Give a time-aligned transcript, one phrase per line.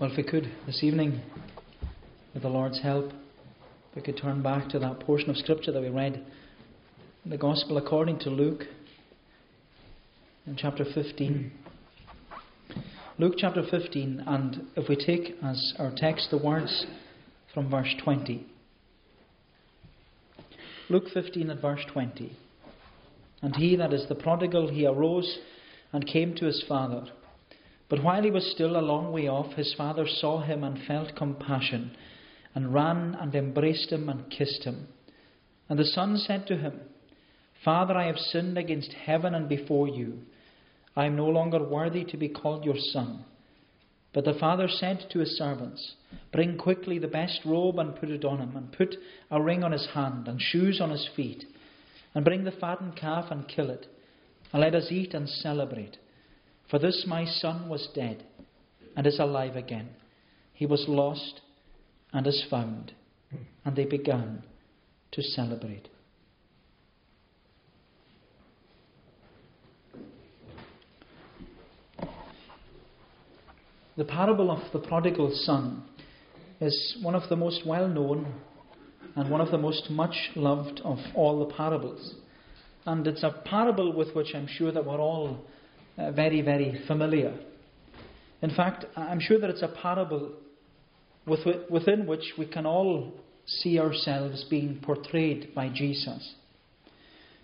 [0.00, 1.20] Well, if we could this evening,
[2.32, 3.12] with the Lord's help,
[3.94, 6.24] we could turn back to that portion of Scripture that we read
[7.26, 8.62] the Gospel according to Luke
[10.46, 11.52] in chapter 15.
[13.18, 16.86] Luke chapter 15, and if we take as our text the words
[17.52, 18.46] from verse 20.
[20.88, 22.38] Luke 15 at verse 20.
[23.42, 25.40] And he that is the prodigal, he arose
[25.92, 27.04] and came to his father.
[27.90, 31.16] But while he was still a long way off, his father saw him and felt
[31.16, 31.90] compassion,
[32.54, 34.86] and ran and embraced him and kissed him.
[35.68, 36.80] And the son said to him,
[37.64, 40.20] Father, I have sinned against heaven and before you.
[40.96, 43.24] I am no longer worthy to be called your son.
[44.12, 45.94] But the father said to his servants,
[46.32, 48.96] Bring quickly the best robe and put it on him, and put
[49.30, 51.44] a ring on his hand and shoes on his feet,
[52.14, 53.86] and bring the fattened calf and kill it,
[54.52, 55.96] and let us eat and celebrate.
[56.70, 58.24] For this my son was dead
[58.96, 59.88] and is alive again.
[60.52, 61.40] He was lost
[62.12, 62.92] and is found.
[63.64, 64.44] And they began
[65.12, 65.88] to celebrate.
[73.96, 75.82] The parable of the prodigal son
[76.60, 78.32] is one of the most well known
[79.16, 82.14] and one of the most much loved of all the parables.
[82.86, 85.44] And it's a parable with which I'm sure that we're all
[85.98, 87.38] uh, very, very familiar.
[88.42, 90.32] In fact, I'm sure that it's a parable
[91.26, 93.12] with, within which we can all
[93.46, 96.34] see ourselves being portrayed by Jesus.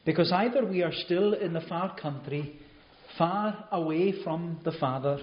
[0.05, 2.59] Because either we are still in the far country,
[3.19, 5.21] far away from the Father,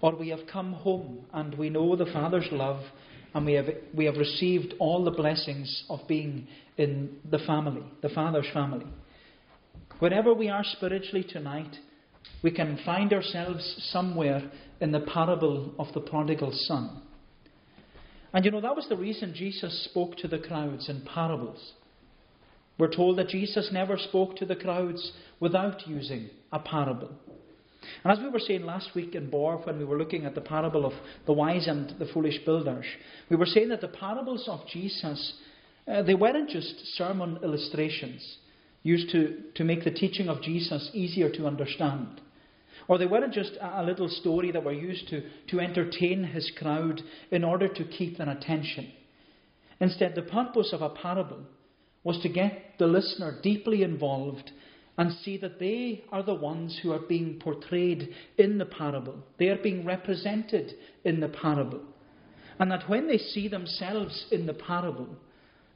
[0.00, 2.80] or we have come home and we know the Father's love
[3.34, 8.08] and we have, we have received all the blessings of being in the family, the
[8.08, 8.86] Father's family.
[9.98, 11.76] Wherever we are spiritually tonight,
[12.42, 17.02] we can find ourselves somewhere in the parable of the prodigal son.
[18.32, 21.72] And you know, that was the reason Jesus spoke to the crowds in parables.
[22.78, 27.10] We're told that Jesus never spoke to the crowds without using a parable.
[28.04, 30.40] And as we were saying last week in Bor, when we were looking at the
[30.40, 30.92] parable of
[31.26, 32.84] the wise and the foolish builders,
[33.30, 35.32] we were saying that the parables of Jesus,
[35.90, 38.38] uh, they weren't just sermon illustrations
[38.82, 42.20] used to, to make the teaching of Jesus easier to understand.
[42.86, 47.02] Or they weren't just a little story that were used to, to entertain his crowd
[47.30, 48.92] in order to keep their attention.
[49.80, 51.40] Instead, the purpose of a parable
[52.02, 54.50] was to get the listener deeply involved
[54.96, 59.16] and see that they are the ones who are being portrayed in the parable.
[59.38, 60.74] They are being represented
[61.04, 61.82] in the parable.
[62.58, 65.08] And that when they see themselves in the parable,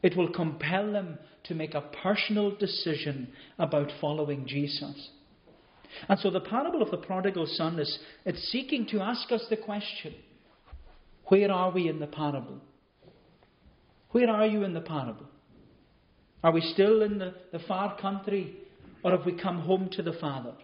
[0.02, 5.10] it will compel them to make a personal decision about following Jesus.
[6.08, 9.56] And so the parable of the prodigal son is it's seeking to ask us the
[9.56, 10.14] question
[11.26, 12.60] where are we in the parable?
[14.10, 15.26] Where are you in the parable?
[16.42, 18.56] Are we still in the, the far country
[19.02, 20.54] or have we come home to the Father?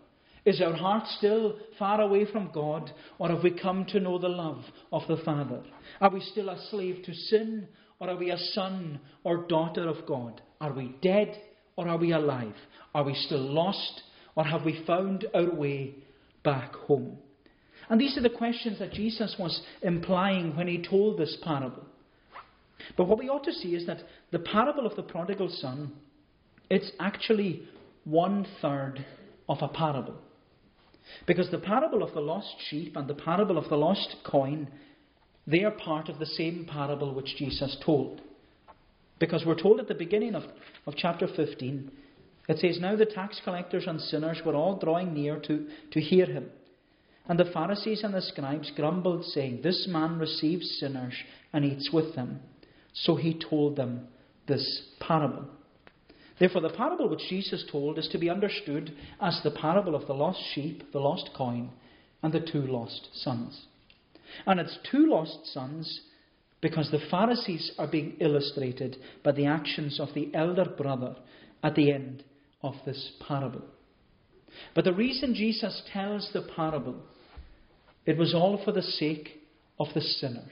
[0.45, 4.29] Is our heart still far away from God, or have we come to know the
[4.29, 5.63] love of the Father?
[6.01, 7.69] Are we still a slave to sin,
[8.01, 10.41] or are we a son or daughter of God?
[10.61, 11.41] Are we dead,
[11.77, 12.55] or are we alive?
[12.95, 14.03] Are we still lost,
[14.35, 15.95] or have we found our way
[16.43, 17.19] back home?
[17.89, 21.87] And these are the questions that Jesus was implying when he told this parable.
[22.97, 25.93] But what we ought to see is that the parable of the prodigal son,
[26.71, 27.63] it's actually
[28.05, 29.05] one third
[29.49, 30.17] of a parable.
[31.27, 34.69] Because the parable of the lost sheep and the parable of the lost coin,
[35.47, 38.21] they are part of the same parable which Jesus told.
[39.19, 40.45] Because we're told at the beginning of,
[40.87, 41.91] of chapter 15,
[42.49, 46.27] it says, Now the tax collectors and sinners were all drawing near to, to hear
[46.27, 46.51] him.
[47.27, 51.15] And the Pharisees and the scribes grumbled, saying, This man receives sinners
[51.53, 52.41] and eats with them.
[52.95, 54.09] So he told them
[54.47, 55.47] this parable.
[56.39, 60.15] Therefore, the parable which Jesus told is to be understood as the parable of the
[60.15, 61.71] lost sheep, the lost coin,
[62.23, 63.67] and the two lost sons.
[64.47, 66.01] And it's two lost sons
[66.61, 71.17] because the Pharisees are being illustrated by the actions of the elder brother
[71.63, 72.25] at the end
[72.63, 73.63] of this parable.
[74.75, 76.97] But the reason Jesus tells the parable,
[78.07, 79.41] it was all for the sake
[79.79, 80.51] of the sinners.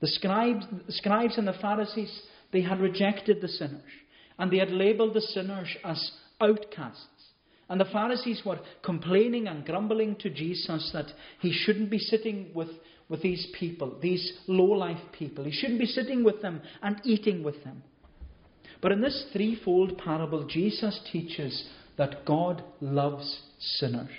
[0.00, 2.22] The scribes, the scribes and the Pharisees,
[2.52, 3.82] they had rejected the sinners.
[4.38, 6.10] And they had labelled the sinners as
[6.40, 7.08] outcasts.
[7.68, 11.06] And the Pharisees were complaining and grumbling to Jesus that
[11.40, 12.68] he shouldn't be sitting with,
[13.08, 15.44] with these people, these low life people.
[15.44, 17.82] He shouldn't be sitting with them and eating with them.
[18.82, 21.64] But in this threefold parable, Jesus teaches
[21.96, 24.10] that God loves sinners.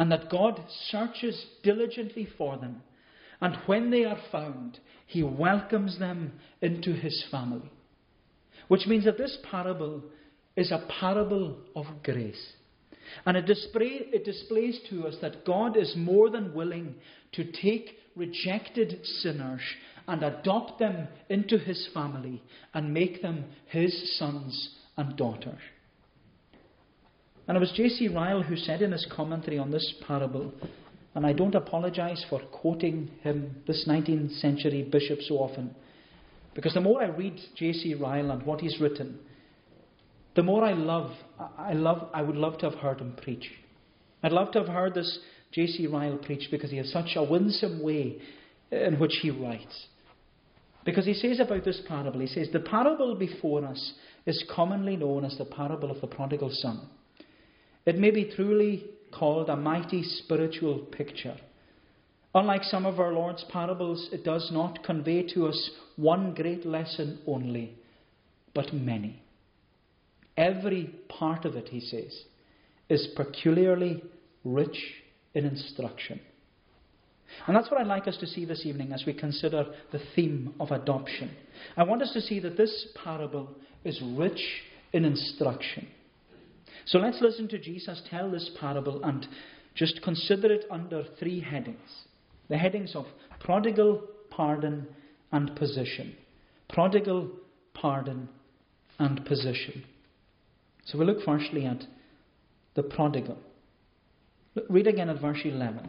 [0.00, 0.58] and that God
[0.88, 2.82] searches diligently for them.
[3.42, 6.32] And when they are found, he welcomes them
[6.62, 7.70] into his family.
[8.68, 10.02] Which means that this parable
[10.56, 12.52] is a parable of grace.
[13.26, 16.94] And it, display, it displays to us that God is more than willing
[17.32, 19.60] to take rejected sinners
[20.08, 22.42] and adopt them into his family
[22.74, 25.60] and make them his sons and daughters.
[27.46, 28.08] And it was J.C.
[28.08, 30.52] Ryle who said in his commentary on this parable,
[31.14, 35.74] and I don't apologize for quoting him, this 19th century bishop, so often,
[36.54, 37.94] because the more I read J.C.
[37.94, 39.18] Ryle and what he's written,
[40.34, 41.12] the more I love,
[41.58, 43.50] I love, I would love to have heard him preach.
[44.22, 45.18] I'd love to have heard this
[45.52, 45.86] J.C.
[45.86, 48.20] Ryle preach because he has such a winsome way
[48.70, 49.86] in which he writes.
[50.84, 53.92] Because he says about this parable, he says, the parable before us
[54.24, 56.88] is commonly known as the parable of the prodigal son.
[57.84, 61.36] It may be truly called a mighty spiritual picture.
[62.34, 67.18] Unlike some of our Lord's parables, it does not convey to us one great lesson
[67.26, 67.74] only,
[68.54, 69.20] but many.
[70.40, 72.18] Every part of it, he says,
[72.88, 74.02] is peculiarly
[74.42, 74.78] rich
[75.34, 76.18] in instruction.
[77.46, 80.54] And that's what I'd like us to see this evening as we consider the theme
[80.58, 81.30] of adoption.
[81.76, 83.50] I want us to see that this parable
[83.84, 84.40] is rich
[84.94, 85.86] in instruction.
[86.86, 89.26] So let's listen to Jesus tell this parable and
[89.74, 91.78] just consider it under three headings
[92.48, 93.04] the headings of
[93.40, 94.86] prodigal, pardon,
[95.32, 96.16] and position.
[96.70, 97.30] Prodigal,
[97.74, 98.28] pardon,
[98.98, 99.84] and position.
[100.90, 101.84] So we look firstly at
[102.74, 103.38] the prodigal.
[104.68, 105.88] Read again at verse 11.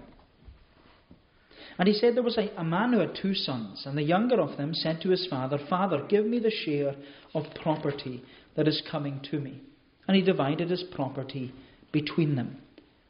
[1.80, 4.40] And he said there was a, a, man who had two sons, and the younger
[4.40, 6.96] of them said to his father, Father, give me the share
[7.34, 8.24] of property
[8.56, 9.62] that is coming to me.
[10.08, 11.54] And he divided his property
[11.92, 12.58] between them.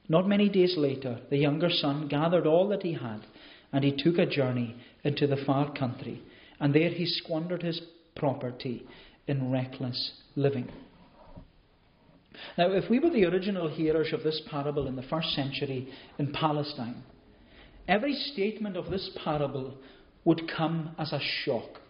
[0.07, 3.25] Not many days later, the younger son gathered all that he had,
[3.73, 6.21] and he took a journey into the far country,
[6.59, 7.81] and there he squandered his
[8.15, 8.85] property
[9.27, 10.69] in reckless living.
[12.57, 16.31] Now, if we were the original hearers of this parable in the first century in
[16.31, 17.03] Palestine,
[17.87, 19.77] every statement of this parable
[20.25, 21.81] would come as a shock.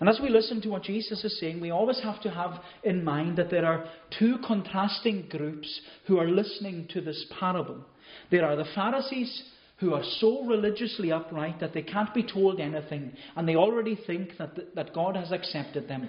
[0.00, 3.04] And as we listen to what Jesus is saying, we always have to have in
[3.04, 3.88] mind that there are
[4.18, 7.84] two contrasting groups who are listening to this parable.
[8.30, 9.44] There are the Pharisees
[9.78, 14.36] who are so religiously upright that they can't be told anything, and they already think
[14.38, 16.08] that, that God has accepted them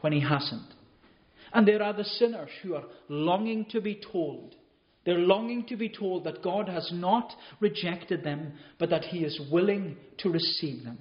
[0.00, 0.74] when He hasn't.
[1.54, 4.56] And there are the sinners who are longing to be told.
[5.06, 9.40] They're longing to be told that God has not rejected them, but that He is
[9.52, 10.98] willing to receive them.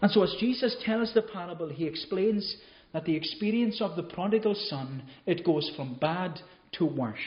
[0.00, 2.56] And so, as Jesus tells the parable, He explains
[2.92, 6.38] that the experience of the prodigal son it goes from bad
[6.72, 7.18] to worse.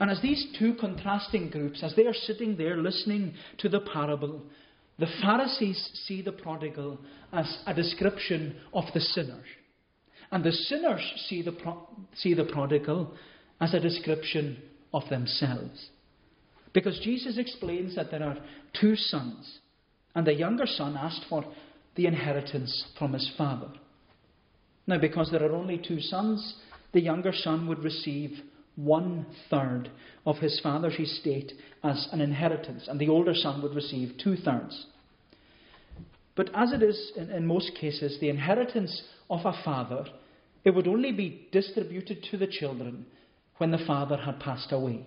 [0.00, 4.42] And as these two contrasting groups, as they are sitting there listening to the parable,
[4.98, 6.98] the Pharisees see the prodigal
[7.32, 9.46] as a description of the sinners.
[10.32, 13.14] And the sinners see the, pro- see the prodigal
[13.60, 14.58] as a description
[14.92, 15.90] of themselves.
[16.72, 18.38] Because Jesus explains that there are
[18.80, 19.58] two sons,
[20.14, 21.44] and the younger son asked for
[21.96, 23.68] the inheritance from his father.
[24.86, 26.54] Now, because there are only two sons,
[26.92, 28.38] the younger son would receive
[28.76, 29.90] one third
[30.24, 31.52] of his father's estate
[31.82, 34.86] as an inheritance, and the older son would receive two thirds.
[36.36, 40.06] But as it is in, in most cases, the inheritance of a father
[40.64, 43.06] it would only be distributed to the children
[43.58, 45.06] when the father had passed away.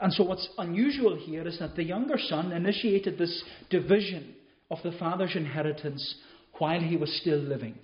[0.00, 4.34] And so, what's unusual here is that the younger son initiated this division
[4.70, 6.16] of the father's inheritance
[6.58, 7.76] while he was still living,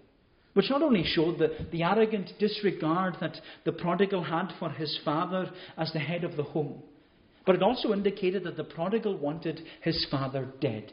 [0.53, 5.51] which not only showed the, the arrogant disregard that the prodigal had for his father
[5.77, 6.83] as the head of the home,
[7.47, 10.93] but it also indicated that the prodigal wanted his father dead.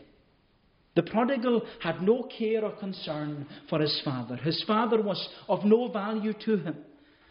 [0.95, 4.35] The prodigal had no care or concern for his father.
[4.35, 6.75] His father was of no value to him.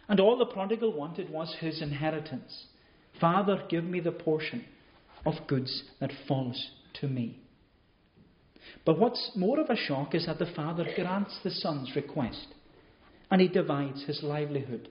[0.09, 2.67] And all the prodigal wanted was his inheritance.
[3.21, 4.65] Father, give me the portion
[5.27, 7.39] of goods that falls to me.
[8.85, 12.47] But what's more of a shock is that the father grants the son's request
[13.31, 14.89] and he divides his livelihood.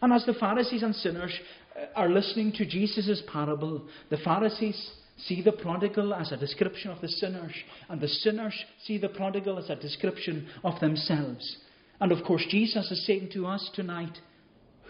[0.00, 1.32] And as the Pharisees and sinners
[1.76, 7.00] uh, are listening to Jesus' parable, the Pharisees see the prodigal as a description of
[7.00, 7.52] the sinners,
[7.88, 11.58] and the sinners see the prodigal as a description of themselves.
[12.00, 14.18] And of course, Jesus is saying to us tonight,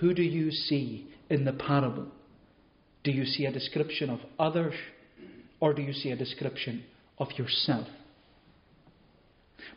[0.01, 2.09] Who do you see in the parable?
[3.05, 4.75] Do you see a description of others,
[5.61, 6.85] or do you see a description
[7.19, 7.89] of yourself?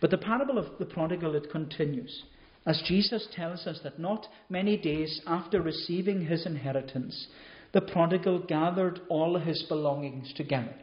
[0.02, 2.24] But the parable of the prodigal, it continues.
[2.66, 7.28] as Jesus tells us that not many days after receiving his inheritance,
[7.74, 10.76] the prodigal gathered all his belongings together.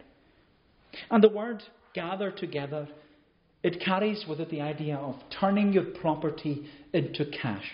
[1.10, 1.62] And the word
[1.94, 2.88] gather together,
[3.62, 7.70] it carries with it the idea of turning your property into cash.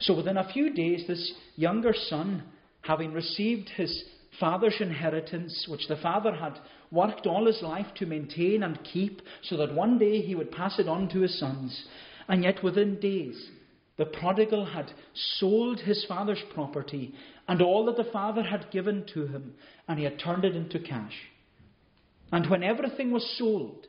[0.00, 2.44] So within a few days, this younger son,
[2.82, 4.04] having received his
[4.38, 6.58] father's inheritance, which the father had
[6.90, 10.78] worked all his life to maintain and keep, so that one day he would pass
[10.78, 11.86] it on to his sons,
[12.28, 13.50] and yet within days,
[13.96, 14.90] the prodigal had
[15.38, 17.14] sold his father's property
[17.48, 19.54] and all that the father had given to him,
[19.88, 21.14] and he had turned it into cash.
[22.32, 23.86] And when everything was sold,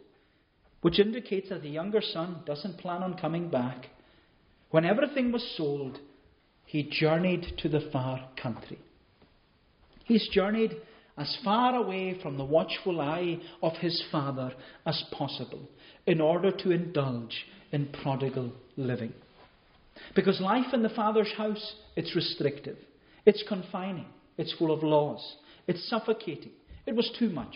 [0.82, 3.88] which indicates that the younger son doesn't plan on coming back,
[4.70, 6.00] when everything was sold,
[6.66, 8.80] he journeyed to the far country.
[10.06, 10.78] He's journeyed
[11.18, 14.54] as far away from the watchful eye of his father
[14.86, 15.68] as possible
[16.06, 19.14] in order to indulge in prodigal living.
[20.16, 22.78] Because life in the father's house, it's restrictive,
[23.26, 25.38] it's confining, it's full of laws,
[25.68, 26.52] it's suffocating.
[26.86, 27.56] It was too much.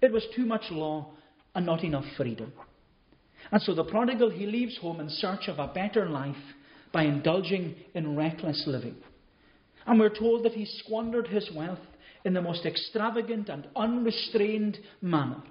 [0.00, 1.12] It was too much law
[1.54, 2.52] and not enough freedom.
[3.52, 6.36] And so the prodigal, he leaves home in search of a better life
[6.92, 8.96] by indulging in reckless living.
[9.86, 11.78] And we're told that he squandered his wealth
[12.24, 15.42] in the most extravagant and unrestrained manner.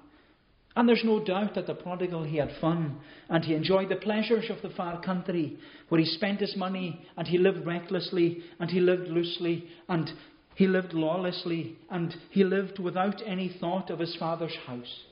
[0.75, 2.97] And there's no doubt that the prodigal, he had fun
[3.29, 7.27] and he enjoyed the pleasures of the far country where he spent his money and
[7.27, 10.11] he lived recklessly and he lived loosely and
[10.55, 15.03] he lived lawlessly and he lived without any thought of his father's house.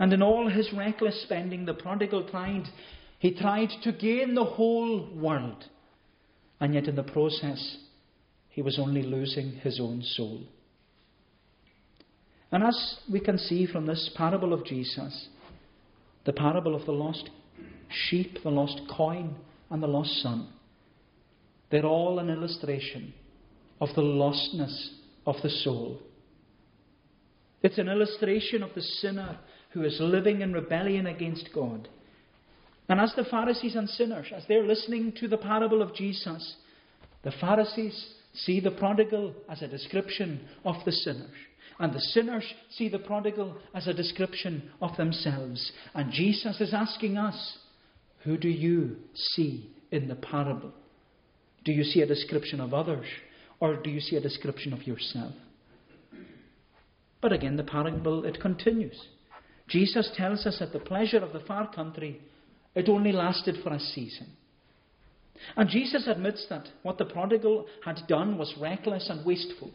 [0.00, 2.64] And in all his reckless spending, the prodigal tried,
[3.20, 5.64] he tried to gain the whole world.
[6.60, 7.78] And yet in the process,
[8.48, 10.42] he was only losing his own soul.
[12.54, 15.26] And as we can see from this parable of Jesus,
[16.24, 17.28] the parable of the lost
[17.88, 19.34] sheep, the lost coin,
[19.70, 20.46] and the lost son,
[21.72, 23.12] they're all an illustration
[23.80, 24.90] of the lostness
[25.26, 25.98] of the soul.
[27.64, 29.36] It's an illustration of the sinner
[29.70, 31.88] who is living in rebellion against God.
[32.88, 36.54] And as the Pharisees and sinners, as they're listening to the parable of Jesus,
[37.24, 41.34] the Pharisees see the prodigal as a description of the sinners.
[41.78, 45.72] And the sinners see the prodigal as a description of themselves.
[45.94, 47.58] And Jesus is asking us,
[48.22, 50.72] who do you see in the parable?
[51.64, 53.06] Do you see a description of others,
[53.58, 55.32] or do you see a description of yourself?
[57.20, 59.00] But again, the parable, it continues.
[59.68, 62.20] Jesus tells us that the pleasure of the far country,
[62.74, 64.26] it only lasted for a season.
[65.56, 69.70] And Jesus admits that what the prodigal had done was reckless and wasteful.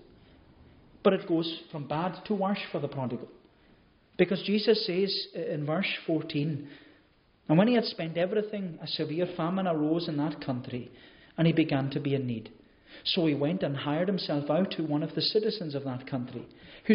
[1.03, 3.29] But it goes from bad to worse for the prodigal.
[4.17, 6.67] Because Jesus says in verse 14,
[7.47, 10.91] And when he had spent everything, a severe famine arose in that country,
[11.37, 12.51] and he began to be in need.
[13.05, 16.45] So he went and hired himself out to one of the citizens of that country,
[16.85, 16.93] who,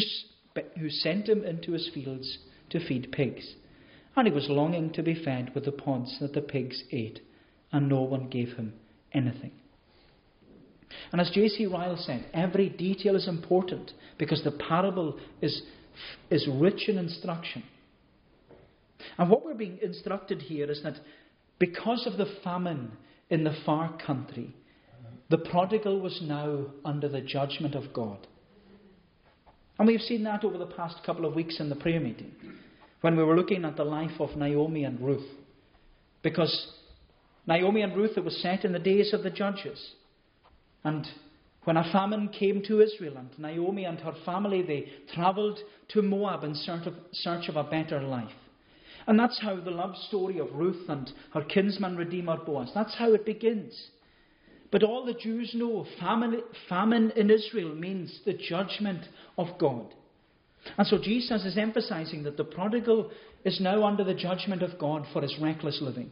[0.78, 2.38] who sent him into his fields
[2.70, 3.54] to feed pigs.
[4.16, 7.20] And he was longing to be fed with the pods that the pigs ate,
[7.72, 8.74] and no one gave him
[9.12, 9.52] anything.
[11.14, 11.66] And as J.C.
[11.66, 15.62] Ryle said, every detail is important because the parable is,
[16.28, 17.62] is rich in instruction.
[19.16, 20.94] And what we're being instructed here is that
[21.60, 22.90] because of the famine
[23.30, 24.56] in the far country,
[25.30, 28.26] the prodigal was now under the judgment of God.
[29.78, 32.32] And we've seen that over the past couple of weeks in the prayer meeting
[33.02, 35.30] when we were looking at the life of Naomi and Ruth.
[36.24, 36.72] Because
[37.46, 39.92] Naomi and Ruth, it was set in the days of the judges.
[40.84, 41.06] And
[41.64, 46.44] when a famine came to Israel, and Naomi and her family, they travelled to Moab
[46.44, 48.28] in search of, search of a better life.
[49.06, 53.12] And that's how the love story of Ruth and her kinsman redeemer Boaz, that's how
[53.12, 53.90] it begins.
[54.70, 59.04] But all the Jews know famine, famine in Israel means the judgment
[59.38, 59.94] of God.
[60.78, 63.10] And so Jesus is emphasizing that the prodigal
[63.44, 66.10] is now under the judgment of God for his reckless living.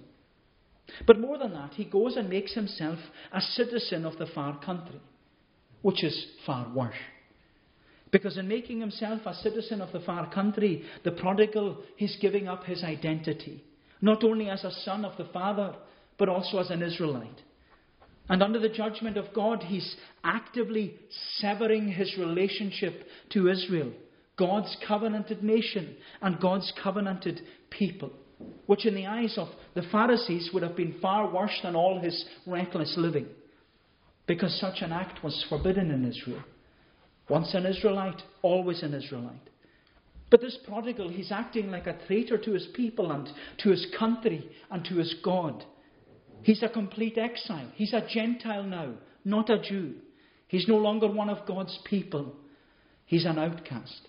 [1.07, 2.99] But more than that, he goes and makes himself
[3.33, 5.01] a citizen of the far country,
[5.83, 6.95] which is far worse.
[8.11, 12.65] Because in making himself a citizen of the far country, the prodigal, he's giving up
[12.65, 13.65] his identity,
[14.01, 15.75] not only as a son of the father,
[16.19, 17.41] but also as an Israelite.
[18.29, 20.95] And under the judgment of God, he's actively
[21.39, 23.93] severing his relationship to Israel,
[24.37, 28.13] God's covenanted nation and God's covenanted people
[28.67, 32.25] which in the eyes of the Pharisees would have been far worse than all his
[32.47, 33.27] reckless living,
[34.27, 36.43] because such an act was forbidden in Israel.
[37.29, 39.49] Once an Israelite, always an Israelite.
[40.31, 44.49] But this prodigal, he's acting like a traitor to his people and to his country
[44.71, 45.65] and to his God.
[46.43, 47.71] He's a complete exile.
[47.75, 48.95] He's a Gentile now,
[49.25, 49.95] not a Jew.
[50.49, 52.35] He's no longer one of God's people.
[53.05, 54.09] He's an outcast.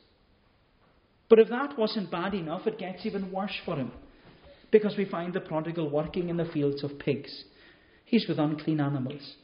[1.29, 3.91] But if that wasn't bad enough, it gets even worse for him.
[4.73, 7.43] Because we find the prodigal working in the fields of pigs.
[8.05, 9.35] He's with unclean animals.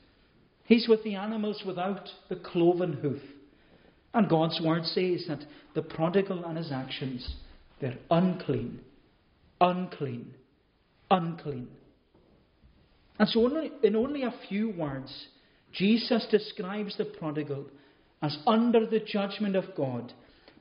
[0.66, 3.22] He's with the animals without the cloven hoof.
[4.14, 5.46] And God's word says that
[5.76, 7.36] the prodigal and his actions,
[7.80, 8.80] they're unclean,
[9.62, 10.34] unclean,
[11.12, 11.68] unclean.
[13.20, 15.28] And so, only, in only a few words,
[15.72, 17.68] Jesus describes the prodigal
[18.24, 20.12] as under the judgment of God,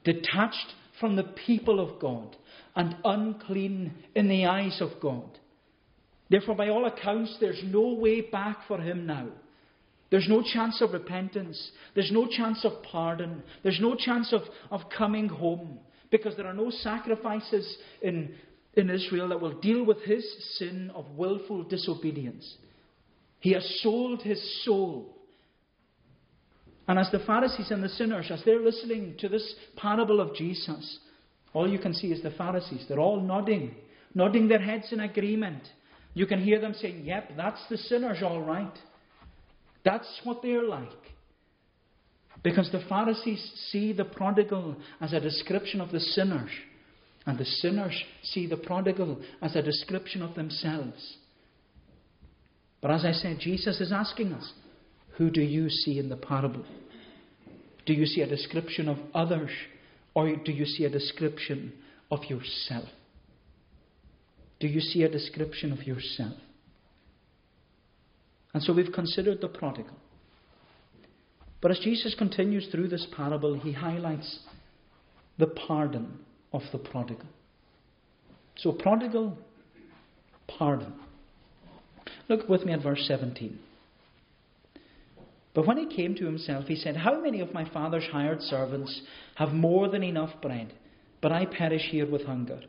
[0.05, 2.37] detached from the people of God,
[2.77, 5.39] and unclean in the eyes of God.
[6.31, 9.29] Therefore, by all accounts, there's no way back for him now.
[10.11, 11.71] There's no chance of repentance.
[11.95, 13.43] There's no chance of pardon.
[13.63, 15.79] There's no chance of, of coming home
[16.11, 18.35] because there are no sacrifices in,
[18.75, 20.25] in Israel that will deal with his
[20.59, 22.57] sin of willful disobedience.
[23.41, 25.15] He has sold his soul.
[26.89, 30.99] And as the Pharisees and the sinners, as they're listening to this parable of Jesus,
[31.53, 32.87] all you can see is the Pharisees.
[32.89, 33.75] They're all nodding,
[34.15, 35.63] nodding their heads in agreement.
[36.15, 38.73] You can hear them saying, Yep, that's the sinners, all right.
[39.85, 40.89] That's what they're like.
[42.43, 46.51] Because the Pharisees see the prodigal as a description of the sinners,
[47.27, 51.19] and the sinners see the prodigal as a description of themselves.
[52.81, 54.53] But as I said, Jesus is asking us,
[55.19, 56.65] who do you see in the parable?
[57.85, 59.51] Do you see a description of others,
[60.15, 61.73] or do you see a description
[62.11, 62.89] of yourself?
[64.61, 66.35] Do you see a description of yourself?
[68.55, 69.97] And so we've considered the prodigal.
[71.61, 74.39] But as Jesus continues through this parable, he highlights
[75.37, 76.21] the pardon
[76.53, 77.27] of the prodigal.
[78.57, 79.37] So, prodigal,
[80.47, 80.93] pardon.
[82.29, 83.59] Look with me at verse 17.
[85.55, 89.03] But when he came to himself, he said, How many of my father's hired servants
[89.37, 90.73] have more than enough bread,
[91.21, 92.61] but I perish here with hunger?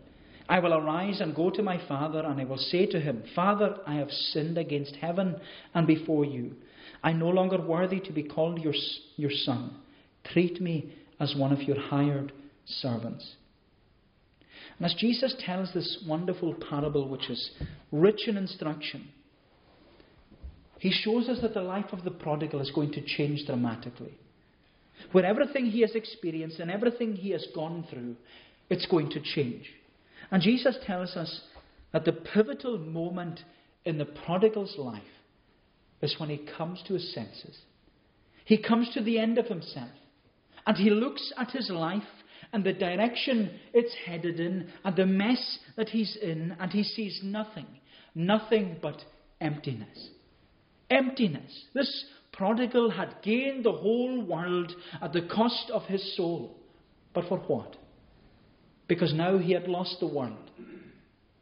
[0.48, 3.78] I will arise and go to my father, and I will say to him, Father,
[3.86, 5.40] I have sinned against heaven
[5.76, 6.56] and before you.
[7.04, 8.74] I'm no longer worthy to be called your,
[9.16, 9.76] your son.
[10.34, 12.32] Treat me as one of your hired
[12.66, 13.36] servants.
[14.78, 17.52] And as Jesus tells this wonderful parable, which is
[17.92, 19.10] rich in instruction,
[20.80, 24.18] he shows us that the life of the prodigal is going to change dramatically.
[25.12, 28.16] Where everything he has experienced and everything he has gone through,
[28.70, 29.70] it's going to change.
[30.32, 31.42] And Jesus tells us
[31.92, 33.42] that the pivotal moment
[33.86, 35.02] in the prodigal's life
[36.02, 37.58] is when he comes to his senses.
[38.46, 39.90] He comes to the end of himself.
[40.66, 42.04] And he looks at his life
[42.54, 47.20] and the direction it's headed in and the mess that he's in, and he sees
[47.24, 47.68] nothing,
[48.16, 48.98] nothing but
[49.42, 50.10] emptiness.
[50.90, 51.66] Emptiness.
[51.74, 54.72] This prodigal had gained the whole world
[55.02, 56.58] at the cost of his soul.
[57.14, 57.76] But for what?
[58.90, 60.52] because now he had lost the world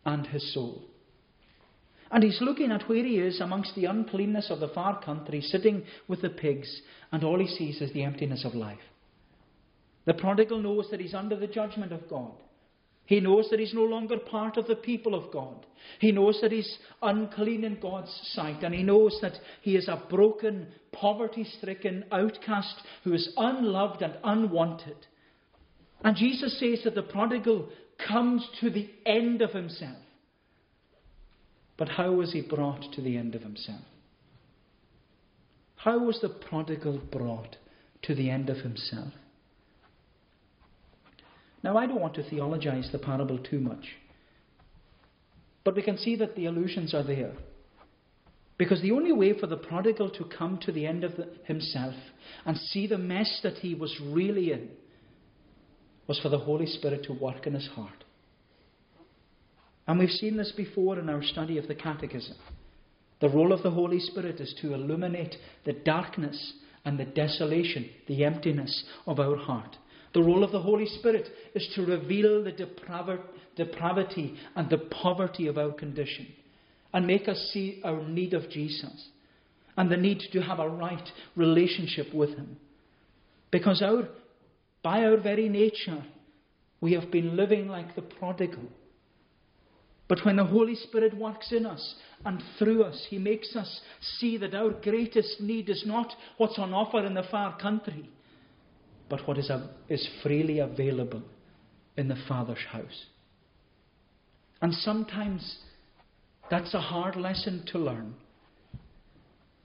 [0.06, 0.84] and his soul.
[2.12, 5.84] And he's looking at where he is amongst the uncleanness of the far country, sitting
[6.08, 6.82] with the pigs,
[7.12, 8.78] and all he sees is the emptiness of life.
[10.06, 12.32] The prodigal knows that he's under the judgment of God.
[13.08, 15.66] He knows that he's no longer part of the people of God.
[16.00, 18.64] He knows that he's unclean in God's sight.
[18.64, 24.18] And he knows that he is a broken, poverty stricken outcast who is unloved and
[24.26, 24.98] unwanted.
[26.04, 27.70] And Jesus says that the prodigal
[28.10, 29.98] comes to the end of himself.
[31.78, 33.82] But how was he brought to the end of himself?
[35.78, 37.56] How was the prodigal brought
[38.02, 39.14] to the end of himself?
[41.68, 43.86] Now, I don't want to theologize the parable too much.
[45.66, 47.34] But we can see that the allusions are there.
[48.58, 51.94] Because the only way for the prodigal to come to the end of the, himself
[52.46, 54.70] and see the mess that he was really in
[56.08, 58.06] was for the Holy Spirit to work in his heart.
[59.90, 62.38] And we've seen this before in our study of the Catechism.
[63.20, 66.54] The role of the Holy Spirit is to illuminate the darkness
[66.86, 69.76] and the desolation, the emptiness of our heart.
[70.14, 72.52] The role of the Holy Spirit is to reveal the
[73.56, 76.28] depravity and the poverty of our condition
[76.94, 79.10] and make us see our need of Jesus
[79.76, 82.58] and the need to have a right relationship with Him.
[83.52, 84.10] Because our
[84.84, 86.04] by our very nature,
[86.80, 88.64] we have been living like the prodigal.
[90.08, 93.82] But when the Holy Spirit works in us and through us, He makes us
[94.20, 98.10] see that our greatest need is not what's on offer in the far country,
[99.10, 99.52] but what is,
[99.90, 101.24] is freely available
[101.96, 103.06] in the Father's house.
[104.62, 105.58] And sometimes
[106.50, 108.16] That's a hard lesson to learn.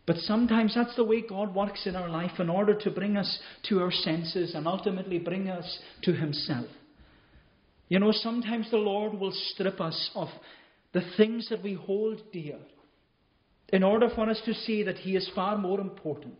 [0.04, 3.38] But sometimes that's the way God works in our life in order to bring us
[3.68, 6.66] to our senses and ultimately bring us to Himself.
[7.88, 10.28] You know, sometimes the Lord will strip us of
[10.92, 12.58] the things that we hold dear
[13.68, 16.36] in order for us to see that He is far more important.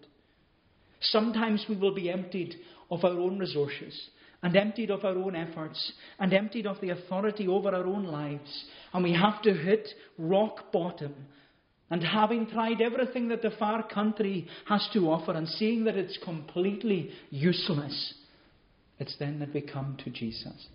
[1.01, 2.57] Sometimes we will be emptied
[2.93, 3.99] of our own resources
[4.43, 8.65] and emptied of our own efforts and emptied of the authority over our own lives.
[8.93, 11.15] And we have to hit rock bottom.
[11.91, 16.19] And having tried everything that the far country has to offer and seeing that it's
[16.23, 18.15] completely useless,
[18.99, 20.69] it's then that we come to Jesus.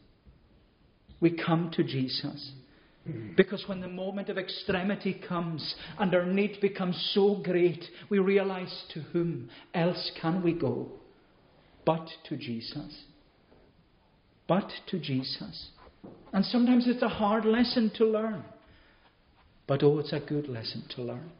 [1.19, 2.51] We come to Jesus.
[3.35, 8.85] Because when the moment of extremity comes and our need becomes so great, we realize
[8.93, 10.91] to whom else can we go
[11.87, 13.05] but to Jesus.
[14.45, 15.69] But to Jesus.
[16.33, 18.43] And sometimes it's a hard lesson to learn.
[19.67, 21.31] But oh, it's a good lesson to learn.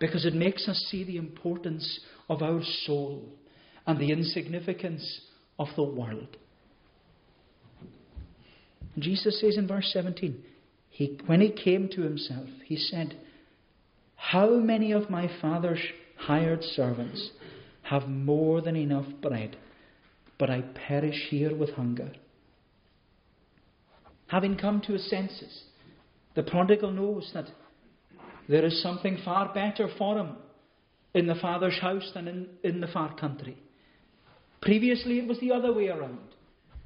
[0.00, 3.28] Because it makes us see the importance of our soul
[3.86, 5.20] and the insignificance
[5.58, 6.38] of the world.
[8.98, 10.42] Jesus says in verse 17,
[10.88, 13.18] he, when he came to himself, he said,
[14.16, 15.82] How many of my father's
[16.16, 17.30] hired servants
[17.92, 19.54] have more than enough bread,
[20.38, 22.10] but I perish here with hunger?
[24.28, 25.64] Having come to his senses,
[26.34, 27.50] the prodigal knows that
[28.48, 30.36] there is something far better for him
[31.12, 33.58] in the father's house than in, in the far country.
[34.62, 36.18] Previously, it was the other way around.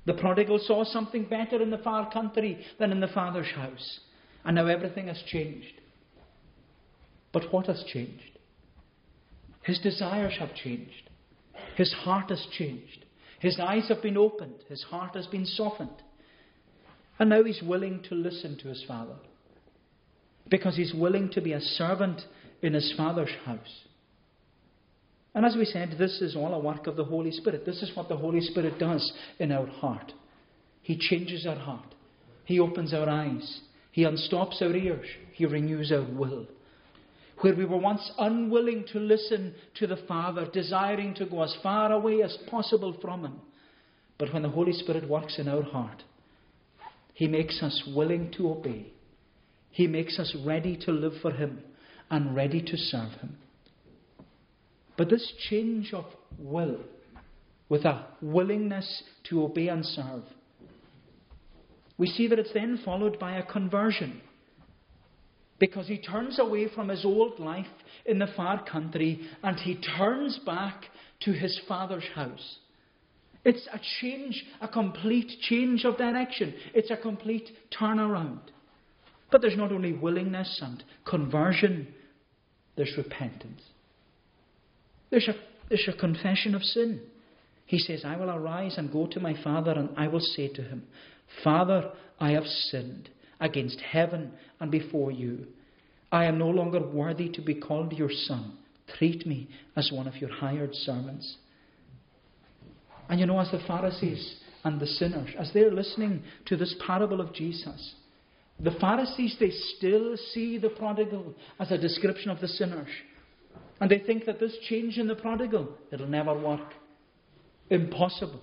[0.06, 4.00] The prodigal saw something better in the far country than in the father's house.
[4.44, 5.80] And now everything has changed.
[7.32, 8.35] But what has changed?
[9.66, 11.10] His desires have changed.
[11.76, 13.04] His heart has changed.
[13.40, 14.62] His eyes have been opened.
[14.68, 16.02] His heart has been softened.
[17.18, 19.16] And now he's willing to listen to his father.
[20.48, 22.22] Because he's willing to be a servant
[22.62, 23.86] in his father's house.
[25.34, 27.66] And as we said, this is all a work of the Holy Spirit.
[27.66, 30.12] This is what the Holy Spirit does in our heart.
[30.80, 31.94] He changes our heart,
[32.44, 36.46] He opens our eyes, He unstops our ears, He renews our will.
[37.40, 41.92] Where we were once unwilling to listen to the Father, desiring to go as far
[41.92, 43.40] away as possible from Him.
[44.18, 46.02] But when the Holy Spirit works in our heart,
[47.12, 48.92] He makes us willing to obey.
[49.70, 51.60] He makes us ready to live for Him
[52.10, 53.36] and ready to serve Him.
[54.96, 56.06] But this change of
[56.38, 56.78] will,
[57.68, 60.22] with a willingness to obey and serve,
[61.98, 64.22] we see that it's then followed by a conversion.
[65.58, 67.66] Because he turns away from his old life
[68.04, 70.84] in the far country and he turns back
[71.20, 72.58] to his father's house.
[73.44, 76.54] It's a change, a complete change of direction.
[76.74, 78.40] It's a complete turnaround.
[79.30, 81.94] But there's not only willingness and conversion,
[82.76, 83.62] there's repentance.
[85.10, 85.34] There's a,
[85.68, 87.00] there's a confession of sin.
[87.66, 90.62] He says, I will arise and go to my father, and I will say to
[90.62, 90.84] him,
[91.42, 91.90] Father,
[92.20, 93.08] I have sinned
[93.40, 95.46] against heaven and before you.
[96.12, 98.58] I am no longer worthy to be called your son.
[98.98, 101.36] Treat me as one of your hired servants.
[103.08, 107.20] And you know, as the Pharisees and the sinners, as they're listening to this parable
[107.20, 107.94] of Jesus,
[108.58, 112.88] the Pharisees, they still see the prodigal as a description of the sinners.
[113.80, 116.72] And they think that this change in the prodigal, it'll never work.
[117.68, 118.40] Impossible.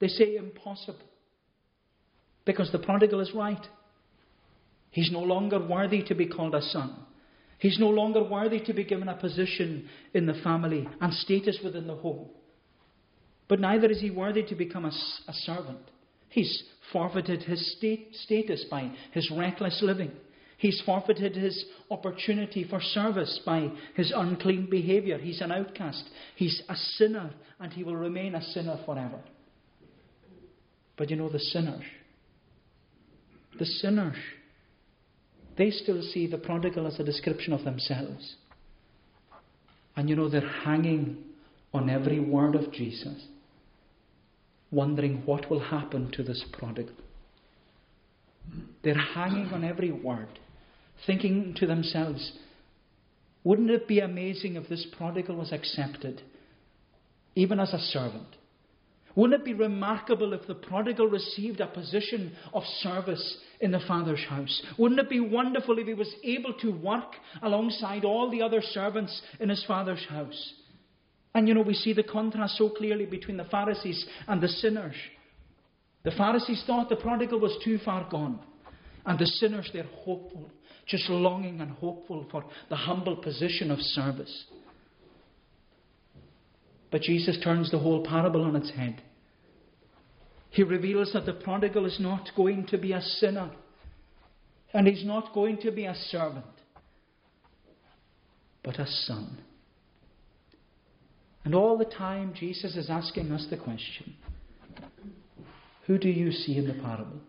[0.00, 1.02] They say impossible.
[2.46, 3.64] Because the prodigal is right.
[4.90, 6.94] He's no longer worthy to be called a son.
[7.58, 11.86] He's no longer worthy to be given a position in the family and status within
[11.86, 12.28] the home.
[13.48, 14.92] But neither is he worthy to become a,
[15.28, 15.80] a servant.
[16.28, 20.12] He's forfeited his state, status by his reckless living.
[20.58, 25.16] He's forfeited his opportunity for service by his unclean behavior.
[25.18, 26.04] He's an outcast.
[26.36, 29.20] He's a sinner, and he will remain a sinner forever.
[30.96, 31.84] But you know, the sinners,
[33.58, 34.16] the sinners,
[35.58, 38.36] they still see the prodigal as a description of themselves.
[39.96, 41.18] And you know, they're hanging
[41.74, 43.26] on every word of Jesus,
[44.70, 46.94] wondering what will happen to this prodigal.
[48.82, 50.38] They're hanging on every word
[51.06, 52.32] thinking to themselves,
[53.44, 56.22] wouldn't it be amazing if this prodigal was accepted,
[57.34, 58.26] even as a servant?
[59.18, 64.24] Wouldn't it be remarkable if the prodigal received a position of service in the Father's
[64.28, 64.62] house?
[64.78, 69.20] Wouldn't it be wonderful if he was able to work alongside all the other servants
[69.40, 70.52] in his Father's house?
[71.34, 74.94] And you know, we see the contrast so clearly between the Pharisees and the sinners.
[76.04, 78.38] The Pharisees thought the prodigal was too far gone,
[79.04, 80.48] and the sinners, they're hopeful
[80.86, 84.44] just longing and hopeful for the humble position of service.
[86.92, 89.02] But Jesus turns the whole parable on its head.
[90.50, 93.50] He reveals that the prodigal is not going to be a sinner
[94.72, 96.44] and he's not going to be a servant,
[98.62, 99.38] but a son.
[101.44, 104.14] And all the time, Jesus is asking us the question
[105.86, 107.20] Who do you see in the parable?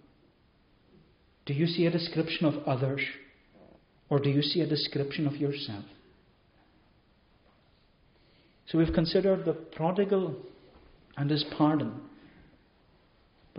[1.46, 3.02] Do you see a description of others,
[4.10, 5.86] or do you see a description of yourself?
[8.68, 10.36] So we've considered the prodigal
[11.18, 12.02] and his pardon.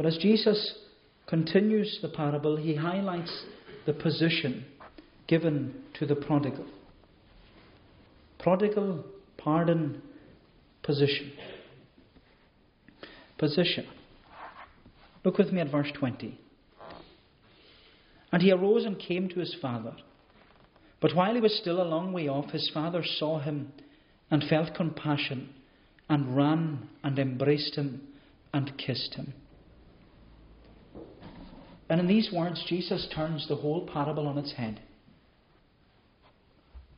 [0.01, 0.79] But as Jesus
[1.27, 3.45] continues the parable, he highlights
[3.85, 4.65] the position
[5.29, 6.65] given to the prodigal.
[8.39, 9.05] Prodigal,
[9.37, 10.01] pardon,
[10.83, 11.33] position.
[13.37, 13.87] Position.
[15.23, 16.41] Look with me at verse 20.
[18.33, 19.97] And he arose and came to his father.
[21.03, 23.71] But while he was still a long way off, his father saw him
[24.31, 25.51] and felt compassion
[26.09, 28.01] and ran and embraced him
[28.55, 29.35] and kissed him.
[31.91, 34.81] And in these words, Jesus turns the whole parable on its head.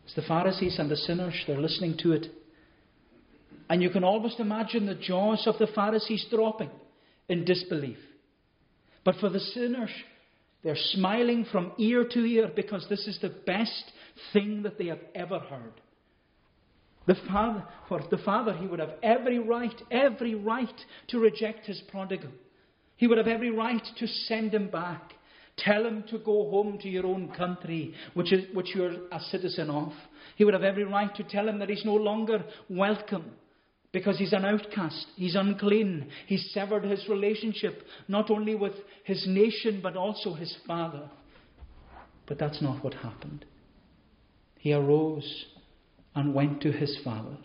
[0.04, 2.26] It's the Pharisees and the sinners, they're listening to it.
[3.70, 6.68] And you can almost imagine the jaws of the Pharisees dropping
[7.26, 7.96] in disbelief.
[9.02, 9.90] But for the sinners,
[10.62, 13.84] they're smiling from ear to ear because this is the best
[14.34, 15.72] thing that they have ever heard.
[17.06, 20.68] The father, for the father, he would have every right, every right
[21.08, 22.30] to reject his prodigal.
[23.02, 25.14] He would have every right to send him back.
[25.58, 29.70] Tell him to go home to your own country, which, is, which you're a citizen
[29.70, 29.90] of.
[30.36, 33.32] He would have every right to tell him that he's no longer welcome
[33.90, 35.04] because he's an outcast.
[35.16, 36.10] He's unclean.
[36.28, 41.10] He's severed his relationship not only with his nation but also his father.
[42.28, 43.44] But that's not what happened.
[44.60, 45.46] He arose
[46.14, 47.36] and went to his father.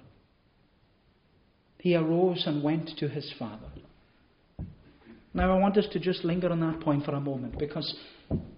[1.80, 3.72] He arose and went to his father.
[5.34, 7.96] Now, I want us to just linger on that point for a moment because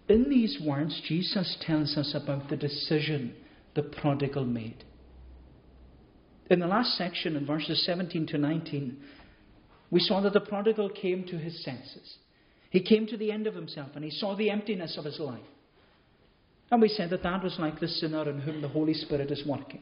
[0.07, 3.35] in these words, Jesus tells us about the decision
[3.75, 4.83] the prodigal made.
[6.49, 8.97] In the last section, in verses 17 to 19,
[9.91, 12.17] we saw that the prodigal came to his senses.
[12.69, 15.39] He came to the end of himself and he saw the emptiness of his life.
[16.71, 19.43] And we said that that was like the sinner in whom the Holy Spirit is
[19.45, 19.81] working.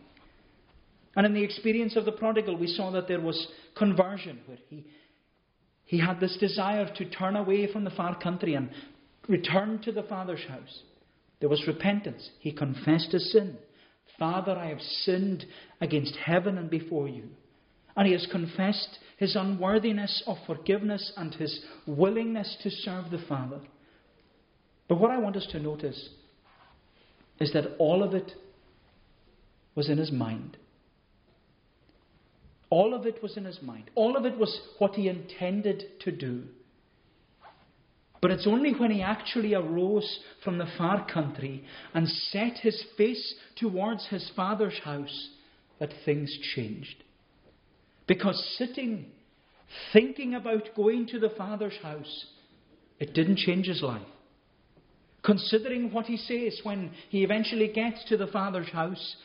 [1.15, 4.85] And in the experience of the prodigal, we saw that there was conversion, where he,
[5.87, 8.69] he had this desire to turn away from the far country and
[9.27, 10.83] return to the Father's house.
[11.39, 12.29] There was repentance.
[12.39, 13.57] He confessed his sin.
[14.19, 15.45] Father, I have sinned
[15.79, 17.23] against heaven and before you.
[17.95, 23.61] And he has confessed his unworthiness of forgiveness and his willingness to serve the Father.
[24.89, 26.09] But what I want us to notice
[27.39, 28.33] is that all of it
[29.73, 30.57] was in his mind.
[32.69, 33.89] All of it was in his mind.
[33.95, 36.43] All of it was what he intended to do.
[38.21, 43.35] But it's only when he actually arose from the far country and set his face
[43.55, 45.29] towards his father's house
[45.79, 47.03] that things changed.
[48.07, 49.05] Because sitting,
[49.93, 52.25] thinking about going to the father's house,
[52.99, 54.01] it didn't change his life.
[55.23, 59.15] Considering what he says when he eventually gets to the father's house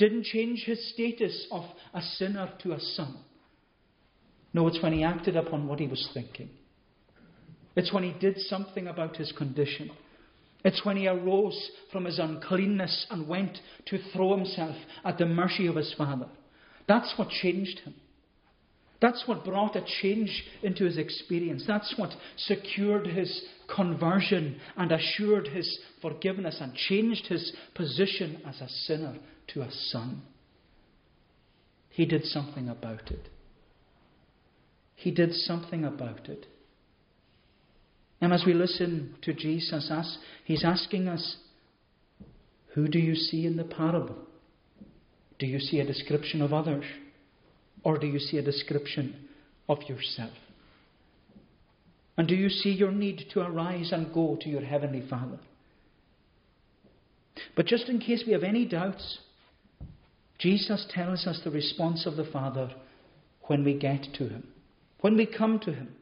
[0.00, 3.18] didn't change his status of a sinner to a son.
[4.54, 6.48] No, it's when he acted upon what he was thinking.
[7.76, 9.90] It's when he did something about his condition.
[10.64, 15.66] It's when he arose from his uncleanness and went to throw himself at the mercy
[15.66, 16.28] of his Father.
[16.88, 17.94] That's what changed him.
[19.00, 21.64] That's what brought a change into his experience.
[21.66, 28.68] That's what secured his conversion and assured his forgiveness and changed his position as a
[28.68, 29.16] sinner
[29.54, 30.22] to a son.
[31.90, 33.28] He did something about it.
[34.94, 36.46] He did something about it.
[38.20, 41.36] And as we listen to Jesus, he's asking us,
[42.74, 44.18] Who do you see in the parable?
[45.38, 46.84] Do you see a description of others?
[47.82, 49.28] Or do you see a description
[49.68, 50.32] of yourself?
[52.18, 55.38] And do you see your need to arise and go to your Heavenly Father?
[57.56, 59.18] But just in case we have any doubts,
[60.40, 62.70] Jesus tells us the response of the Father
[63.42, 64.48] when we get to Him,
[65.00, 65.94] when we come to Him.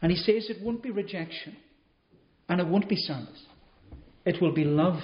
[0.00, 1.56] And He says it won't be rejection
[2.48, 3.46] and it won't be sadness,
[4.24, 5.00] it will be love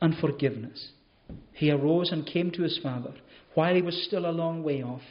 [0.00, 0.90] and forgiveness.
[1.52, 3.14] He arose and came to his father.
[3.54, 5.02] While he was still a long way off,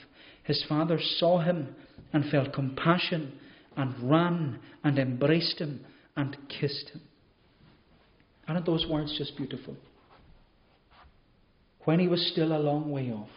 [0.44, 1.76] his father saw him
[2.12, 3.40] and felt compassion
[3.78, 7.02] and ran and embraced him and kissed him.
[8.48, 9.76] Aren't those words just beautiful?
[11.86, 13.30] When he was still a long way off,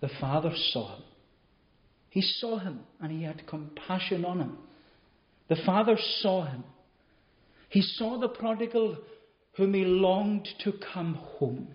[0.00, 1.04] the Father saw him.
[2.10, 4.58] He saw him and he had compassion on him.
[5.48, 6.64] The Father saw him.
[7.68, 8.98] He saw the prodigal
[9.56, 11.68] whom he longed to come home.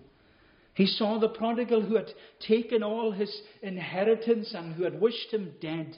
[0.74, 2.10] He saw the prodigal who had
[2.46, 5.96] taken all his inheritance and who had wished him dead,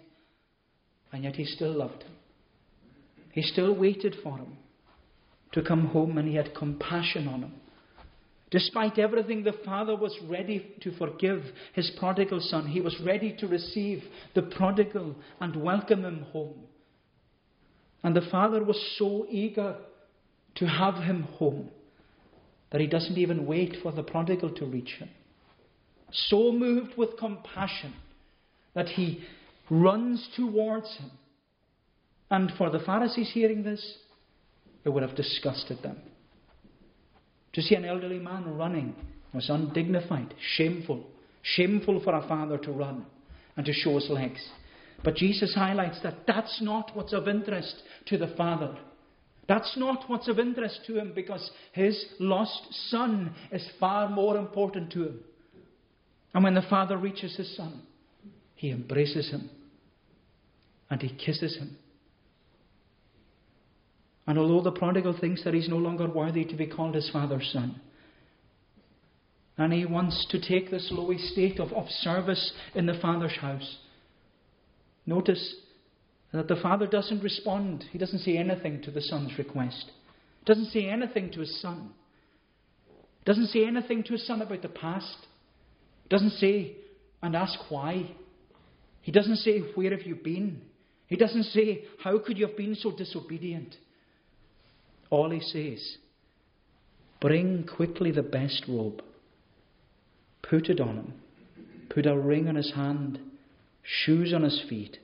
[1.13, 2.13] and yet he still loved him.
[3.33, 4.57] He still waited for him
[5.53, 7.53] to come home, and he had compassion on him.
[8.53, 12.67] Despite everything, the father was ready to forgive his prodigal son.
[12.67, 14.03] He was ready to receive
[14.35, 16.61] the prodigal and welcome him home.
[18.03, 19.77] And the father was so eager
[20.57, 21.71] to have him home
[22.71, 25.09] that he doesn't even wait for the prodigal to reach him.
[26.13, 27.95] So moved with compassion
[28.75, 29.25] that he
[29.71, 31.11] runs towards him.
[32.31, 33.97] And for the Pharisees hearing this,
[34.85, 35.97] it would have disgusted them.
[37.55, 38.95] To see an elderly man running
[39.35, 41.05] was undignified, shameful,
[41.43, 43.07] shameful for a father to run
[43.57, 44.41] and to show his legs.
[45.05, 48.77] But Jesus highlights that that's not what's of interest to the Father.
[49.49, 54.93] That's not what's of interest to him because his lost son is far more important
[54.93, 55.21] to him.
[56.33, 57.83] And when the father reaches his son,
[58.55, 59.51] he embraces him
[60.89, 61.77] and he kisses him.
[64.27, 67.49] And although the prodigal thinks that he's no longer worthy to be called his father's
[67.53, 67.81] son,
[69.59, 73.79] and he wants to take this low estate of, of service in the father's house,
[75.07, 75.57] notice
[76.33, 77.85] that the father doesn't respond.
[77.91, 79.91] He doesn't say anything to the son's request.
[80.47, 81.91] Doesn't say anything to his son.
[83.25, 85.17] Doesn't say anything to his son about the past.
[86.09, 86.77] Doesn't say
[87.23, 88.11] and ask why.
[89.03, 90.63] He doesn't say, Where have you been?
[91.07, 93.77] He doesn't say, How could you have been so disobedient?
[95.13, 95.99] All he says,
[97.21, 99.03] Bring quickly the best robe,
[100.43, 101.13] put it on him,
[101.89, 103.21] put a ring on his hand,
[103.85, 104.99] shoes on his feet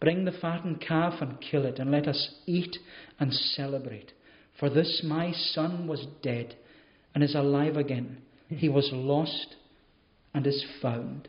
[0.00, 2.78] Bring the fattened calf and kill it, and let us eat
[3.18, 4.12] and celebrate.
[4.58, 6.56] For this my son was dead
[7.14, 8.22] and is alive again.
[8.48, 9.56] He was lost
[10.32, 11.28] and is found.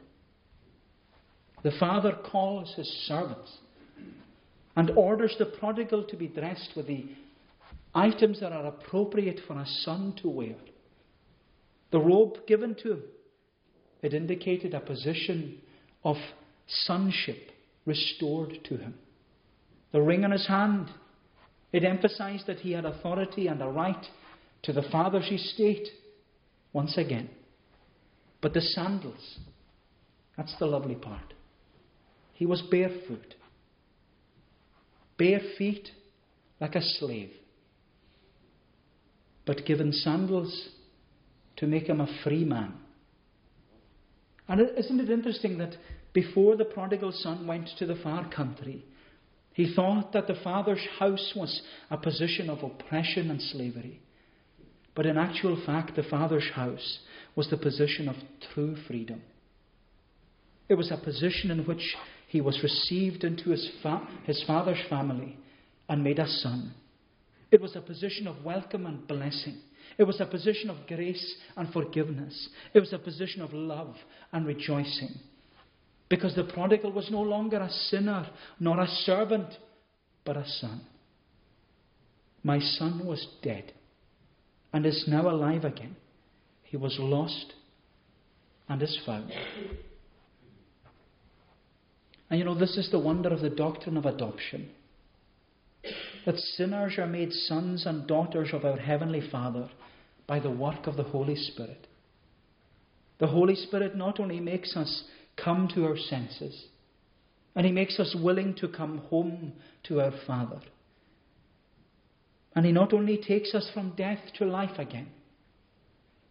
[1.64, 3.58] The father calls his servants
[4.76, 7.06] and orders the prodigal to be dressed with the
[7.94, 10.56] items that are appropriate for a son to wear.
[11.92, 13.04] The robe given to him,
[14.02, 15.60] it indicated a position
[16.04, 16.16] of
[16.68, 17.52] sonship
[17.86, 18.96] restored to him.
[19.92, 20.90] The ring on his hand,
[21.74, 24.06] it emphasized that he had authority and a right
[24.64, 25.88] to the father's estate
[26.74, 27.30] once again.
[28.42, 29.40] But the sandals,
[30.38, 31.34] that's the lovely part.
[32.34, 33.36] He was barefoot,
[35.18, 35.90] bare feet
[36.60, 37.32] like a slave,
[39.46, 40.70] but given sandals
[41.58, 42.74] to make him a free man.
[44.48, 45.76] And isn't it interesting that
[46.14, 48.84] before the prodigal son went to the far country,
[49.54, 54.02] he thought that the father's house was a position of oppression and slavery.
[54.96, 57.00] But in actual fact, the father's house
[57.36, 58.16] was the position of
[58.54, 59.22] true freedom.
[60.68, 61.96] It was a position in which
[62.28, 65.38] he was received into his, fa- his father's family
[65.88, 66.74] and made a son.
[67.52, 69.58] It was a position of welcome and blessing.
[69.98, 72.50] It was a position of grace and forgiveness.
[72.74, 73.96] It was a position of love
[74.32, 75.16] and rejoicing.
[76.10, 79.54] Because the prodigal was no longer a sinner, nor a servant,
[80.24, 80.82] but a son.
[82.42, 83.74] My son was dead
[84.74, 85.98] and is now alive again.
[86.64, 87.54] He was lost
[88.70, 89.32] and is found.
[92.30, 94.70] And you know, this is the wonder of the doctrine of adoption
[96.26, 99.70] that sinners are made sons and daughters of our Heavenly Father
[100.28, 101.88] by the work of the Holy Spirit.
[103.20, 105.04] The Holy Spirit not only makes us
[105.38, 106.66] come to our senses.
[107.56, 109.54] And He makes us willing to come home
[109.84, 110.62] to our Father.
[112.56, 115.10] And He not only takes us from death to life again,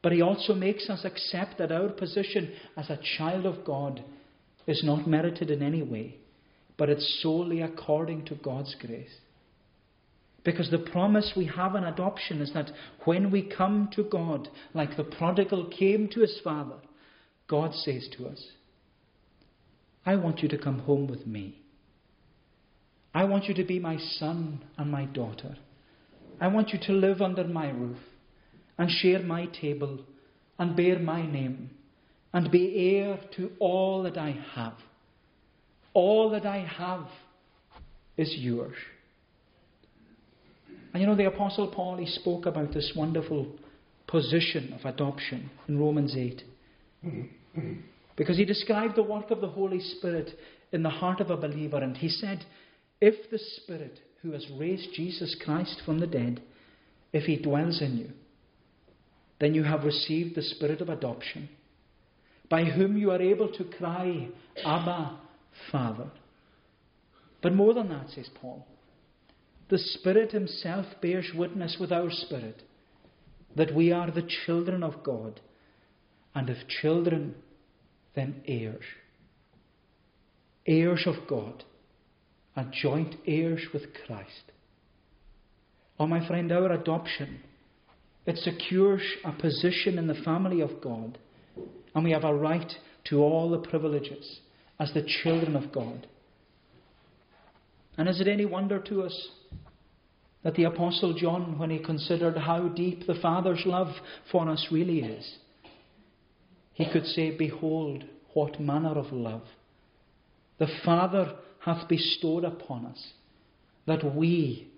[0.02, 4.02] but He also makes us accept that our position as a child of God
[4.66, 6.16] is not merited in any way,
[6.78, 9.14] but it's solely according to God's grace.
[10.42, 12.70] Because the promise we have in adoption is that
[13.04, 16.76] when we come to God, like the prodigal came to his father,
[17.46, 18.42] God says to us,
[20.06, 21.60] I want you to come home with me.
[23.12, 25.56] I want you to be my son and my daughter.
[26.40, 27.98] I want you to live under my roof
[28.78, 30.00] and share my table
[30.58, 31.70] and bear my name
[32.32, 34.74] and be heir to all that I have.
[35.92, 37.06] All that I have
[38.16, 38.76] is yours.
[40.92, 43.46] And you know, the Apostle Paul, he spoke about this wonderful
[44.06, 46.42] position of adoption in Romans 8.
[48.16, 50.30] Because he described the work of the Holy Spirit
[50.72, 52.44] in the heart of a believer, and he said,
[53.00, 56.42] If the Spirit who has raised Jesus Christ from the dead,
[57.12, 58.10] if he dwells in you,
[59.40, 61.48] then you have received the Spirit of adoption,
[62.48, 64.28] by whom you are able to cry,
[64.64, 65.18] Abba,
[65.72, 66.10] Father.
[67.42, 68.66] But more than that, says Paul,
[69.70, 72.62] the Spirit Himself bears witness with our spirit
[73.56, 75.40] that we are the children of God,
[76.34, 77.34] and if children,
[78.14, 78.84] then heirs.
[80.66, 81.64] Heirs of God,
[82.54, 84.52] and joint heirs with Christ.
[85.98, 87.40] Oh, my friend, our adoption,
[88.26, 91.18] it secures a position in the family of God,
[91.94, 92.72] and we have a right
[93.04, 94.40] to all the privileges
[94.78, 96.06] as the children of God.
[97.96, 99.28] And is it any wonder to us
[100.42, 103.94] that the Apostle John, when he considered how deep the Father's love
[104.32, 105.38] for us really is,
[106.72, 109.42] he could say, Behold, what manner of love
[110.60, 113.12] the Father hath bestowed upon us,
[113.86, 114.70] that we,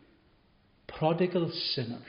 [0.87, 2.01] prodigal sinners,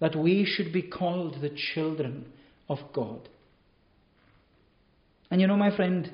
[0.00, 2.24] that we should be called the children
[2.68, 3.28] of God.
[5.30, 6.10] And you know, my friend,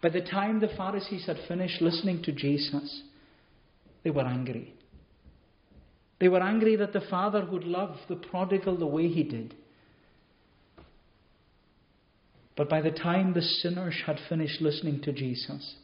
[0.00, 3.02] by the time the Pharisees had finished listening to Jesus,
[4.06, 4.72] they were angry.
[6.20, 9.56] They were angry that the Father would love the prodigal the way he did.
[12.56, 15.74] But by the time the sinners had finished listening to Jesus,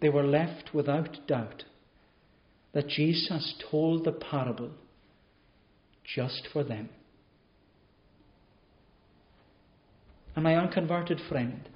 [0.00, 1.64] they were left without doubt
[2.74, 4.70] that Jesus told the parable
[6.04, 6.90] just for them.
[10.36, 11.68] And my unconverted friend,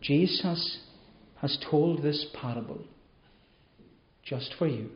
[0.00, 0.78] Jesus
[1.42, 2.80] has told this parable
[4.26, 4.90] just for you.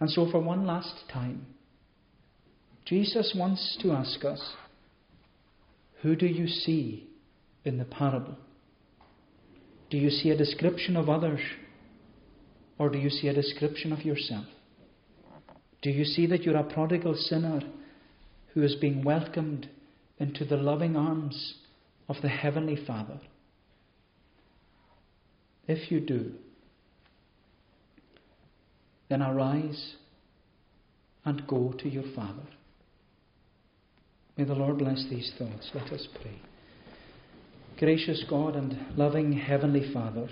[0.00, 1.46] And so, for one last time,
[2.84, 4.54] Jesus wants to ask us
[6.02, 7.08] Who do you see
[7.64, 8.36] in the parable?
[9.90, 11.40] Do you see a description of others?
[12.78, 14.46] Or do you see a description of yourself?
[15.82, 17.60] Do you see that you're a prodigal sinner
[18.54, 19.68] who is being welcomed
[20.18, 21.56] into the loving arms
[22.08, 23.20] of the Heavenly Father?
[25.70, 26.32] If you do,
[29.08, 29.94] then arise
[31.24, 32.42] and go to your Father.
[34.36, 35.70] May the Lord bless these thoughts.
[35.72, 36.40] Let us pray.
[37.78, 40.28] Gracious God and loving Heavenly Father,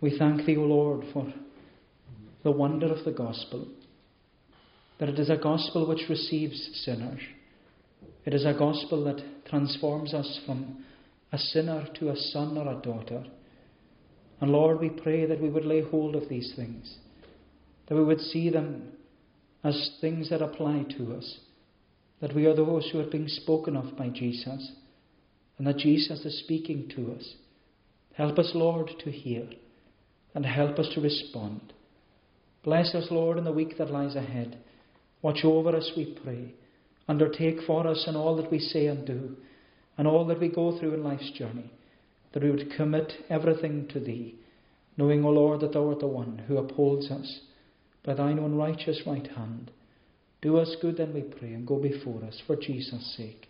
[0.00, 1.26] we thank Thee, O Lord, for
[2.44, 3.66] the wonder of the gospel.
[5.00, 7.20] That it is a gospel which receives sinners.
[8.24, 10.84] It is a gospel that transforms us from
[11.32, 13.24] a sinner to a son or a daughter.
[14.40, 16.96] And Lord, we pray that we would lay hold of these things,
[17.88, 18.92] that we would see them
[19.64, 21.38] as things that apply to us,
[22.20, 24.72] that we are those who are being spoken of by Jesus,
[25.56, 27.34] and that Jesus is speaking to us.
[28.14, 29.48] Help us, Lord, to hear,
[30.34, 31.72] and help us to respond.
[32.62, 34.58] Bless us, Lord, in the week that lies ahead.
[35.22, 36.54] Watch over us, we pray.
[37.08, 39.36] Undertake for us in all that we say and do,
[39.96, 41.72] and all that we go through in life's journey
[42.38, 44.36] that we would commit everything to Thee,
[44.96, 47.40] knowing, O Lord, that Thou art the one who upholds us
[48.04, 49.72] by Thine own righteous right hand.
[50.40, 53.48] Do us good, then we pray, and go before us for Jesus' sake.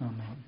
[0.00, 0.44] Amen.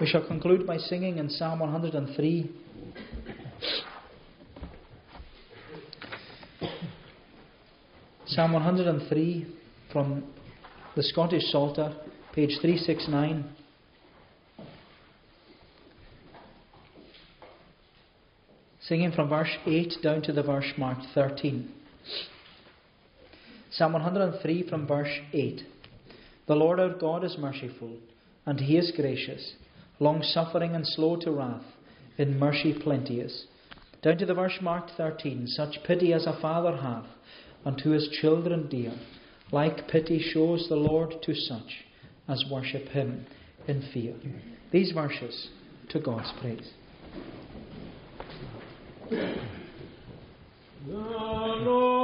[0.00, 2.50] We shall conclude by singing in Psalm 103.
[8.24, 9.46] Psalm 103
[9.92, 10.24] from
[10.96, 11.94] the Scottish Psalter
[12.34, 13.44] page 369.
[18.80, 21.70] Singing from verse 8 down to the verse marked 13.
[23.70, 25.62] Psalm 103 from verse 8.
[26.48, 27.92] The Lord our God is merciful,
[28.44, 29.52] and he is gracious,
[30.00, 31.62] long suffering and slow to wrath,
[32.18, 33.44] in mercy plenteous.
[34.02, 35.46] Down to the verse marked 13.
[35.46, 37.06] Such pity as a father hath
[37.64, 38.92] unto his children dear,
[39.52, 41.84] like pity shows the Lord to such
[42.28, 43.26] as worship Him
[43.66, 44.14] in fear.
[44.72, 45.48] These verses
[45.90, 46.70] to God's praise.
[49.10, 49.36] The
[50.86, 52.03] Lord